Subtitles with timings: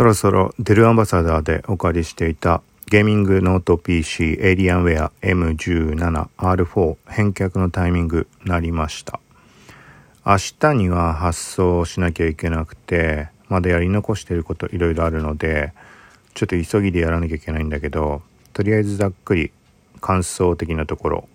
[0.00, 9.20] そろそろデルアンバサダーでお借りしていたゲーミングノート PC エイリアンウェア M17R4 返却のタイミングなりました。
[10.24, 15.74] 明日には発送しなきゃいけなくて、まだやり残してることいろいろあるので、
[16.32, 18.22] ちょっと急ぎでやらなきゃいけないんだけど、
[18.54, 19.52] とりあえずざっくり
[20.00, 21.28] 感想的なところ。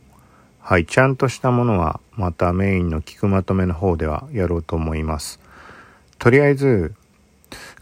[0.60, 5.40] はい、ちゃんとしたものはまたメインの聞くまとめの方ではやろうと思います。
[6.18, 6.96] とりあえず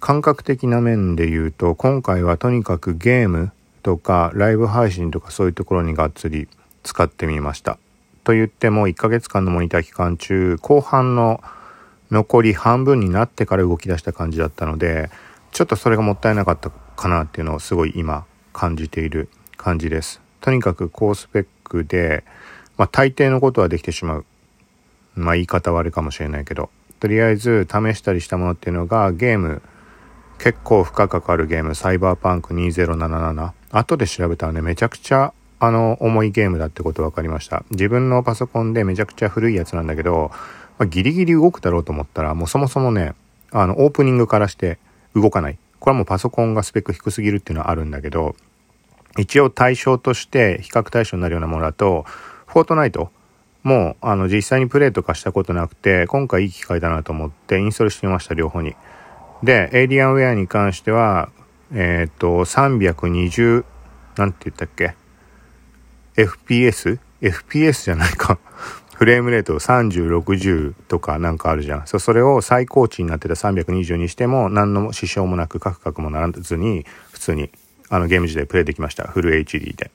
[0.04, 3.54] 感覚的な面で言うと今回はとにかくゲーム
[3.84, 6.50] とかライブ配信とかそういうところにがっつり
[6.84, 7.80] 使ってみました。
[8.26, 11.42] と言っても1ヶ月間のモニター期間中後半の
[12.12, 15.10] 残り半分になってから動き出した感じだったので
[15.54, 20.20] ちょっとそれがもったいなかったかなっていうのをすごい今感じている感じです。
[20.42, 22.26] とにかく高スペックで、
[22.76, 24.26] まあ、大抵のことはできてしまう。
[25.16, 29.62] まあ言い方悪いかもしれないけどとりあえず試したりしたものっていうのがゲーム
[30.40, 33.52] 結構負荷かかるゲーム、サイバーパンク2077。
[33.72, 37.64] 後で調べたらね、めちゃくちゃ、あの、重いゲームだってこと分かりました。
[37.72, 40.32] 自分のパソコンでめちゃくちゃ古いやつなんだけど、
[40.78, 43.14] まあ、ギリギリ動くだろうと思ったら、もうそもそもね、
[43.52, 44.78] あの、オープニングからして
[45.16, 45.58] 動かない。
[45.80, 48.36] これはもうパソコンがスペック低すぎるっていうのはあるんだけど、
[49.18, 52.06] 一応対象として比較対象になるようなものだと、
[52.48, 53.12] フォートナイト、
[53.64, 58.76] もうあの実際にプレイとかしたことなくて、今回いい機会だなと思ってインストールしてみました、両方に。
[59.44, 61.30] で、エイリアンウェアに関しては、
[61.74, 63.66] えっ、と、320、
[64.16, 64.96] なんて言ったっけ
[66.16, 68.40] ?FPS?FPS じゃないか
[68.96, 71.84] フレームレート30、60とかなんかあるじゃん。
[71.86, 77.50] それを最高値になってた320にしても何の支障もなくカクカクもならずに普通に
[77.90, 79.08] あのゲーム時代プレイできました。
[79.08, 79.92] フル HD で。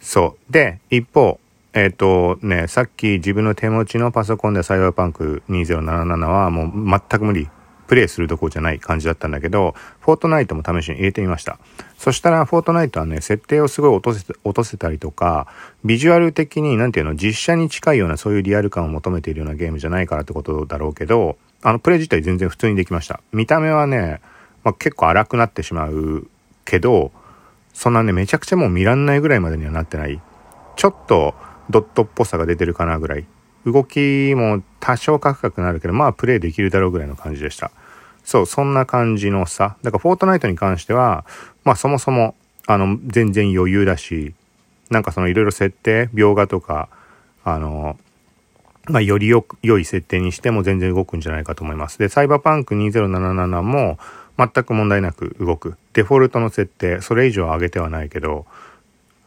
[0.00, 0.52] そう。
[0.52, 1.40] で、一方、
[1.72, 7.48] えっ、とね、さっき自分の手持ちのパソコンでサイバーパンク2077はもう全く無理。
[7.88, 11.58] プレイするとこじゃない感じだったんだけど、フォートナイトも試しに入れてみました。
[11.96, 15.48] そしたら、フォートナイトはね、設定をすごい落とせ、落とせたりとか、
[15.84, 23.20] ビジュアル的に、なんていうの、実写に近いようなそういうリアル感を求めているようなゲームじゃないからってことだろうけど、あの、プレイ自体全然普通にできました。
[23.32, 24.20] 見た目はね、
[24.64, 26.28] まあ、結構荒くなってしまう
[26.64, 27.10] けど、
[27.72, 30.20] そんなね、めちゃくちゃもう見らんないぐらいまでにはなってない。
[30.76, 31.34] ちょっと、
[31.70, 33.26] ドットっぽさが出てるかなぐらい。
[33.64, 37.70] 動きも多少カクカクなるけど、まあプレイできるだろうぐらいの感じでした。
[38.24, 39.76] そう、そんな感じのさ。
[39.82, 41.24] だからフォートナイトに関しては、
[41.64, 42.34] まあそもそも、
[42.66, 44.34] あの、全然余裕だし、
[44.90, 46.88] なんかそのいろいろ設定、描画とか、
[47.44, 47.98] あの、
[48.88, 51.98] まあよりよく、良い設定にしても全然動くんじゃないかと思います。
[51.98, 53.98] で、サイバーパンク2077も
[54.38, 55.76] 全く問題なく動く。
[55.94, 58.46] デフォルトの設定、それ以上上げてはないけど、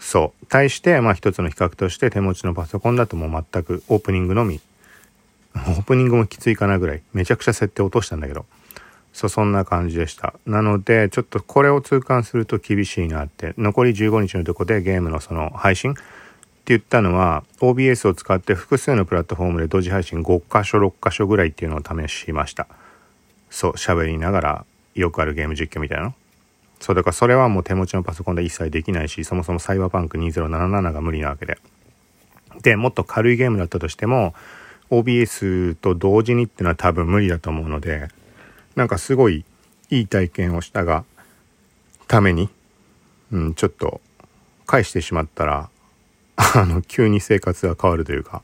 [0.02, 0.46] そう。
[0.48, 4.60] 対して、まあ一つの比較として手持ちのパソコンだともう全くオープニングのみ。
[5.56, 7.02] オープニングもきついかなぐらい。
[7.14, 8.46] めちゃくちゃ設定落としたんだけど。
[9.14, 10.34] そう、そんな感じでした。
[10.48, 13.54] なので、ちょっとこれを痛感すると厳しいなって。
[13.60, 16.02] 残り15日のとこでゲームのその配信って
[16.66, 22.68] 言ったのは、OBS を使って複数のプラットフォームで同時配信5箇所、6箇所ぐらいっていうのを試しました。
[23.52, 26.16] そう、喋りながらよくあるゲーム実況みたいなの。
[26.82, 31.60] そう、だからそれはもう手持ちのパソコンで一切できないし、そもそもサイバーパンク2077が無理なわけで。
[32.64, 34.34] で、もっと軽いゲームだったとしても、
[34.90, 38.10] OBS と同時にってのは多分無理だと思うので、
[38.76, 39.46] なんかすごい
[39.92, 41.06] いい体験をしたが、
[42.08, 42.50] ために、
[43.32, 44.02] うん、ちょっと
[44.66, 45.70] 返してしまったら、
[46.36, 48.42] あの、急に生活が変わるというか、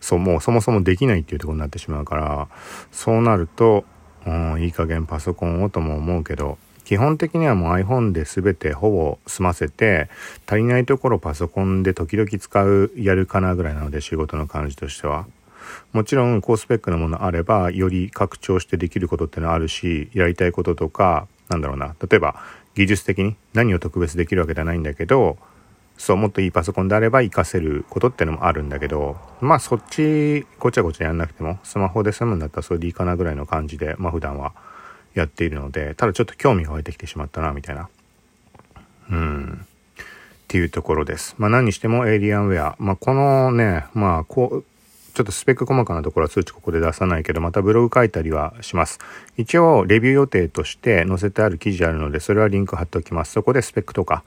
[0.00, 2.48] そう、もうそもそもできないっていうとこになってしまうから、
[2.90, 3.84] そうなると、
[4.24, 10.08] うん、いい加減パソコンをとも思うけど、基本的にはもう iPhone で全てほぼ済ませて、
[10.46, 15.26] 足りないところパソコンで時々使う、やるかなぐらいなので仕事の感じとしては。
[15.92, 22.40] もちろん高スペックなものあれば、より拡張してできることってのはあるし、やりたいこととか、なんだろうな、例えば
[22.76, 25.38] 技術的に何を特別できるわけではないんだけど、
[25.98, 34.52] そう、もっといいパソコンであれば活かせることってのもあるんだけど、まあそっちごちゃごちゃやんなくても、スマホで済むんだったらそれでいいかなぐらいの感じで、まあ普段は
[35.18, 37.88] やっているので、ただちょっと興味が湧いてきてしまったな、みたいな。
[39.10, 39.66] うん。
[39.94, 40.04] っ
[40.48, 41.34] ていうところです。
[41.38, 42.76] まあ何にしてもエイリアンウェア。
[42.78, 44.64] まあこのね、まあこう、
[45.14, 48.98] ちょっとスペック細かなところは数値ここで出さないけど、またブログ書いたりはします。
[49.38, 53.32] 一応、レビュー予定として載せてある記事あるので、それはリンク貼っておきます。
[53.32, 54.22] そこでスペックとか、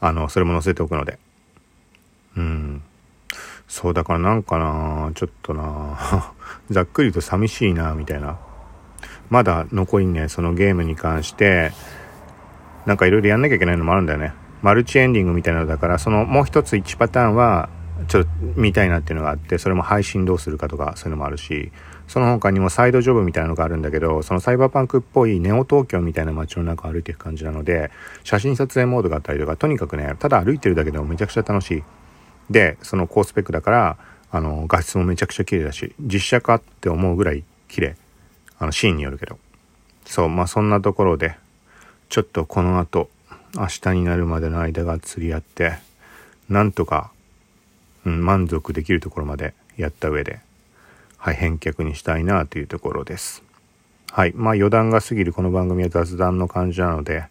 [0.00, 1.18] あの、それも載せておくので。
[2.36, 2.82] うん。
[3.66, 6.32] そう、だからなんかなちょっとな
[6.70, 8.38] ざっくりと寂しいなみたいな
[9.30, 11.72] まだ残りね、そのゲームに関して、
[12.84, 14.32] なんかいろいろやんなきゃいけないのもあるんだよね。
[14.62, 17.70] マルチエンディングみたいなのだから、そのもう一つ1パターンは、
[18.08, 21.70] ちょっと見たいなっていうのがあって、それも配信どうするかとか、そういうのもあるし、
[22.08, 27.90] その他にもサイドジョブみたいなのがあるんだけど、そのサイバーパンクっぽいネオ東京みたいな街の中を歩いていく感じなので、
[28.24, 31.82] 写真撮影モードがあったりとか、とにかくね、ただ歩いてるだけでもめちゃくちゃ楽しい。
[32.50, 33.96] で、その高スペックだから、
[34.32, 37.96] あの、画質もめちゃくちゃ綺麗だし、実写かって思うぐらい綺麗。
[38.60, 39.38] あの、シーンによるけど。
[40.04, 41.36] そう、まあそんなところで、
[42.10, 43.10] ちょっとこの後、
[43.56, 45.78] 明日になるまでの間が釣り合って、
[46.48, 47.10] なんとか、
[48.04, 50.40] うん、満足できるところまでやった上で、
[51.16, 53.42] はい、返却にしたいなというところです。
[54.12, 54.32] はい。
[54.34, 57.24] まあ余談が過ぎるこの番組は雑談の感じなので、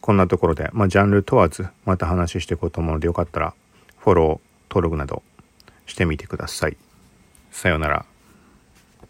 [0.00, 3.54] こんなところで、まあジャンル問わずまた話していこうと思うのでよかったら
[3.98, 5.22] フォロー、登録など
[5.86, 6.76] してみてください。
[7.50, 8.06] さようなら。